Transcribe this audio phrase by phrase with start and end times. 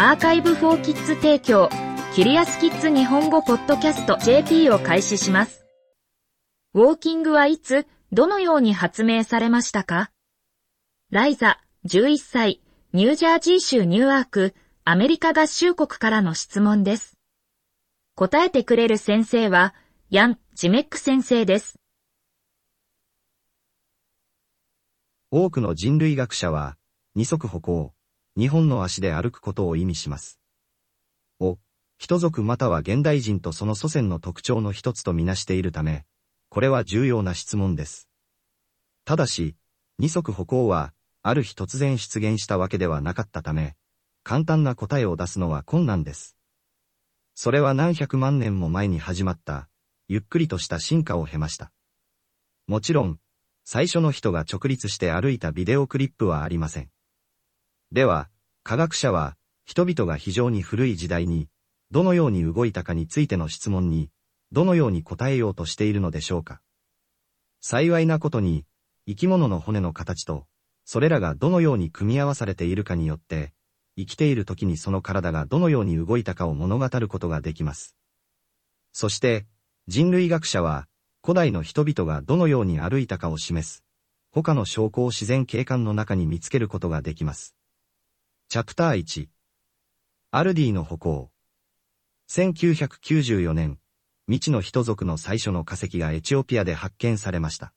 [0.00, 1.68] アーカイブフォーキッズ提供、
[2.14, 4.16] キリアスキッズ日本語ポッドキャスト。
[4.18, 5.66] JP を開始します。
[6.72, 10.12] ウォーキングはいつ、どのように発明されましたか？
[11.10, 17.18] ライザ、11歳、ニュージャージー州ニューアーク、アメリカ合衆国からの質問です。
[18.14, 19.74] 答えてくれる先生は、
[20.10, 21.74] ヤン・ジメック先生です。
[25.32, 26.76] 多くの人類学者は、
[27.16, 27.92] 二足歩行、
[28.38, 30.38] 日本の足で歩くことを意味します。
[31.40, 31.58] を、
[31.98, 36.04] 人族または現代人とその祖先の特徴の一つとみなしているため、
[36.48, 38.08] これは重要な質問です。
[39.04, 39.56] ただし、
[39.98, 43.74] 二足歩行は、ある日突然出現したわけではなかったため、
[44.22, 46.36] 簡単な答えを出すのは困難です。
[47.34, 49.68] それは何百万年も前に始まった、
[50.06, 51.72] ゆっくりとした進化を経ました。
[52.68, 53.18] もちろん、
[53.64, 56.90] 最初の人が直立して歩いたビデオクリップはありません。
[57.90, 58.28] では、
[58.64, 61.48] 科学者は、人々が非常に古い時代に、
[61.90, 64.10] どのように動いたかについての質問に、
[64.52, 66.60] どのように答えようとしているのでしょうか。
[67.60, 68.66] 幸いなことに、
[69.06, 70.46] 生き物の骨の形と、
[70.84, 73.54] それらがどのように組み合わされているかによって、
[73.96, 77.96] 生きている時にその体がどのように動いたかを物語ることができます。
[78.92, 79.46] そして、
[79.86, 80.86] 人類学者は、
[81.22, 83.82] 古代の人々がどのように歩いたかを示す、
[84.30, 87.57] 他の証拠を自然景観の中に見つけることができます。
[88.50, 89.26] チャプター1
[90.30, 91.30] アルディの歩行
[92.30, 93.78] 1994年、
[94.26, 97.74] 未知の人族の最初の化石がエチオピアで発見されました。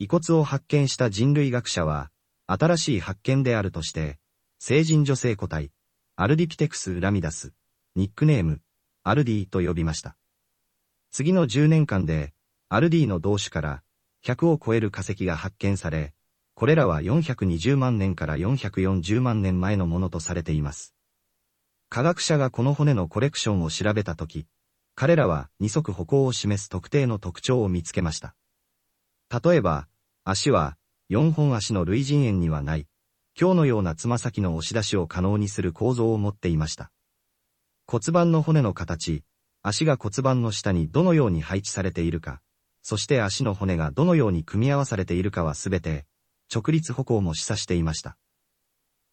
[0.00, 2.10] 遺骨を発見した人類学者は、
[2.48, 4.18] 新しい発見であるとして、
[4.58, 5.70] 成人女性個体、
[6.16, 7.52] アルディピテクス・ラミダス、
[7.94, 8.60] ニックネーム、
[9.04, 10.16] アルディと呼びました。
[11.12, 12.34] 次の10年間で、
[12.68, 13.84] アルディの同種から
[14.24, 16.14] 100を超える化石が発見され、
[16.58, 20.92] これらは420万年から440万年前のものとされています。
[21.88, 24.44] 科学者がこの骨のコレクションを調べたとき、
[24.96, 28.34] 彼らは二足歩行を示す特定の特徴を見つけました。
[29.30, 29.86] 例えば、
[30.24, 30.76] 足は
[31.10, 32.88] 4本足の類人猿にはない、
[33.40, 36.90] 今日のようなつま先の押し出しを可能にする構造を持っていました。
[37.86, 39.22] 骨盤の骨の形、
[39.62, 42.40] 足が骨盤の下にどのように配置されているか、
[42.82, 46.04] そして足の骨がどのように組み合わされているかはすべて、
[46.52, 48.16] 直立歩行も示唆していました。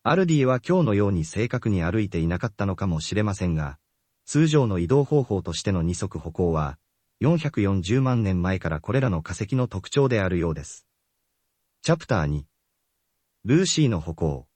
[0.03, 3.79] アルディは今日のように正確に歩いていなかったのかもしれませんが、
[4.25, 6.77] 通常の移動方法としての二足歩行は、
[7.21, 10.85] 440万年前からこれらの化石の特徴であるようです。
[11.81, 12.43] チャプター2
[13.45, 14.47] ルーシーの歩行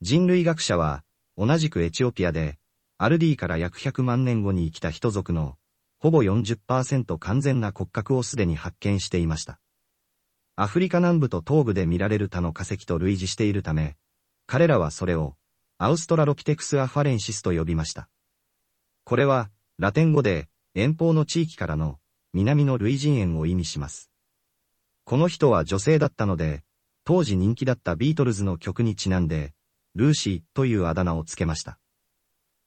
[0.00, 1.04] 人類学者は、
[1.36, 2.58] 同じくエチオピアで、
[2.98, 5.56] アルディから約100万年後に生きた人族の
[5.98, 9.58] ほぼ40%完全な骨格をすでに発見していました。
[10.56, 13.96] アフリカ南部と東部で見られる他の化石と類似しているため、
[14.46, 15.34] 彼らはそれを、
[15.78, 18.08] アウストラロピテクス・アファレンシスと呼びました。
[19.02, 21.98] これは、ラテン語で、遠方の地域からの、
[22.32, 24.12] 南の類人猿を意味します。
[25.04, 26.62] この人は女性だったので、
[27.04, 29.54] 当時人気だったビートルズの曲にちなんで、
[29.96, 31.80] ルーシーというあだ名をつけました。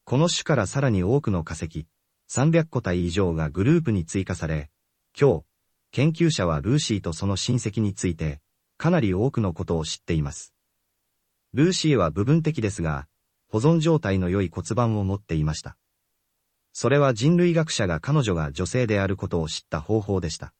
[0.03, 1.87] この種からさらに多くの化石、
[2.29, 4.69] 300個体以上がグループに追加され、
[5.17, 5.43] 今日、
[5.91, 8.39] 研究者はルーシーとその親戚について、
[8.77, 10.53] かなり多くのことを知っています。
[11.53, 13.07] ルーシーは部分的ですが、
[13.49, 15.77] 保存状態の良い骨盤を持っていました。
[16.73, 20.53] それは人類学者が彼女が女性であることを知った方法でした。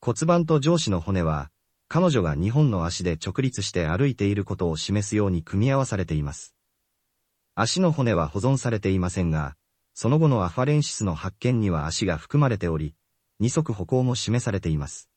[0.00, 1.50] 骨盤と上肢の骨は、
[1.88, 6.54] 彼女が2本の足で直立して歩いていることを示すように組み合わされています。
[7.54, 9.56] 足の骨は保存されていませんが、
[9.92, 12.94] その後のアファレンシスの発見には足が含まれており、
[13.40, 15.08] 二足歩行も示されています。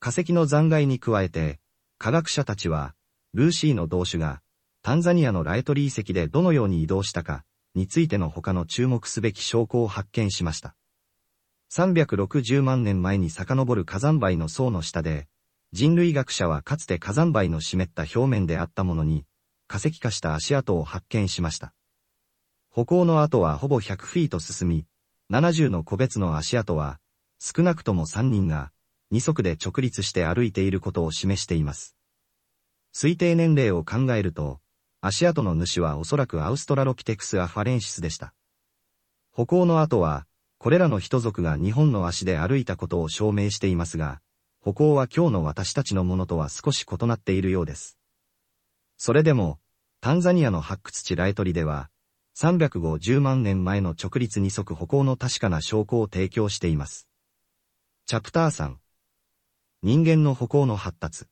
[0.00, 1.60] 化石の残骸に加えて、
[1.98, 2.94] 科学者たちは、
[3.34, 4.42] ルーシーの同種が、
[4.82, 7.44] タンザニアのラエトリー遺跡でどのように移動したか、
[7.74, 10.74] についての他の注目すべき証拠を発見しました。
[11.72, 15.28] 360万年前に遡る火山灰の層の下で、
[15.72, 19.26] 人類学者はかつて火山灰の湿った表面であったものに、
[19.68, 21.74] 化石化した足跡を発見しました。
[22.70, 24.86] 歩行の後はほぼ100フィート進み、
[25.30, 26.98] 70の個別の足跡は、
[27.38, 28.72] 少なくとも3人が、
[29.10, 31.96] 二足で直立して歩いていることを示しています。
[32.94, 34.60] 推定年齢を考えると、
[35.00, 38.34] 足跡の主はおそらくアウストラロピテクス・アファレンシスでした。
[39.30, 40.26] 歩行の後は、
[40.58, 44.20] これらの人族が日本の足で歩いたことを証明していますが、
[44.60, 47.98] 歩行は今日の私たちのものとは少し異なっているようです。
[48.96, 49.60] それでも、
[50.00, 51.90] タンザニアの発掘地ラエトリでは、
[52.36, 57.05] 350万年前の直立二足歩行の確かな証拠を提供しています。
[58.08, 58.76] チャプター3
[59.82, 61.24] 人間の歩行の発達。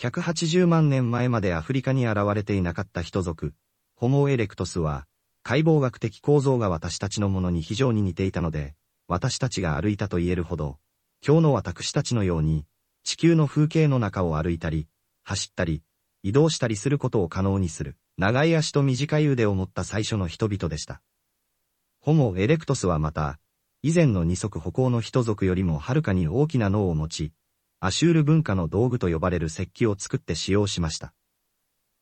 [0.00, 3.52] 180万年前までアフリカに現れていなかった人族、
[3.94, 5.06] ホモエレクトスは、
[5.42, 8.74] 解剖学的構造が私たちのものに非常に似ていたので、
[9.06, 10.78] 私たちが歩いたと言えるほど、
[11.22, 12.64] 今日の私たちのように、
[13.04, 14.88] 地球の風景の中を歩いたり、
[15.24, 15.82] 走ったり、
[16.22, 21.02] 移動したりすることを可能にする、長い足と短い腕を持った最初の人々でした。
[22.00, 23.38] ホモ・エレクトスはまた、
[23.82, 27.32] 以前の二足歩行の人族よりもはるかに大きな脳を持ち、
[27.78, 31.12] アシュール文化の道具と呼ばれる石器を作って使用しました。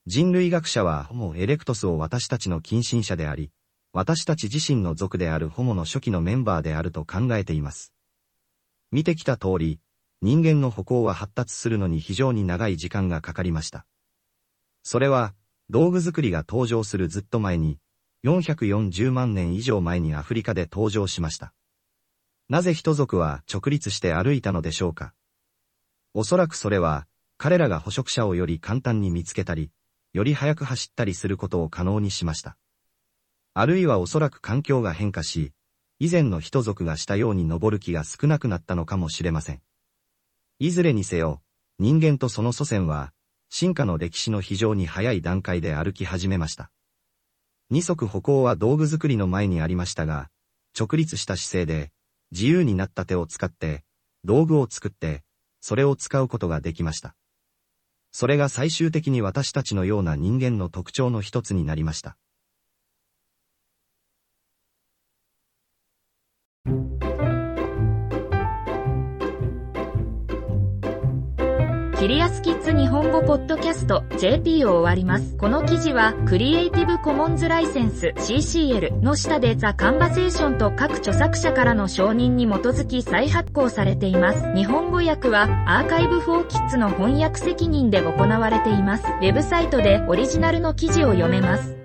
[0.06, 3.50] 人類学者はホモ・エレクトスを私たちの近親者であり、
[3.92, 7.92] 私たち自身の族であるホモの初期のメンバーであると考えています。
[8.92, 9.80] 見てきた通り、
[10.22, 13.86] 人間の歩行は発達するのに非常に長い時間がかかりました。
[14.82, 15.34] それは、
[15.70, 17.78] 道具作りが登場するずっと前に、
[18.24, 21.52] 440万年以上前にアフリカで登場しました。
[22.48, 25.14] なぜ人族は直立して歩いたのでしょうか
[26.12, 27.06] おそらくそれは、
[27.38, 29.70] 彼らが捕食者をより簡単に見つけたり、
[30.12, 32.56] より速く走ったりすることを可能にしました。
[33.54, 35.52] あるいはおそらく環境が変化し、
[35.98, 39.62] 以前の人族がしたように登る気が少なくなったのかもしれません。
[40.58, 41.40] いずれにせよ、
[41.78, 43.12] 人間とその祖先は、
[43.48, 46.70] 進化の歴史の非常に早い段階で歩き始めました。
[47.70, 50.30] 二足歩行は道具作りの前にありましたが、
[50.78, 51.92] 直立した姿勢で、
[52.34, 53.84] 自由になった手を使って、
[54.24, 55.22] 道具を作って、
[55.60, 57.14] それを使うことができました。
[58.10, 62.16] それが最終的に私たちのような人間の特徴の一つになりました。
[72.04, 75.38] キリアスキッズ日本語ポッドキャスト JP を終わります。
[75.38, 84.54] この記事はクリエイティブコモンズライセンス CCL の下でザ・カンバセーションと各著作者からの承認に基づき再発行されています。
[84.54, 89.04] 日本語訳はアーカイブフォーキッズの翻訳責任で行われています。
[89.04, 91.83] ウェブサイトでオリジナルの記事を読めます。